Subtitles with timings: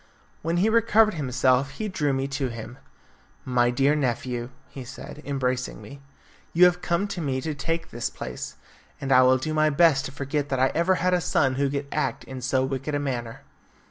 [0.41, 2.79] When he recovered himself he drew me to him.
[3.45, 6.01] "My dear nephew," he said, embracing me,
[6.53, 8.55] "you have come to me to take his place,
[8.99, 11.69] and I will do my best to forget that I ever had a son who
[11.69, 13.41] could act in so wicked a manner."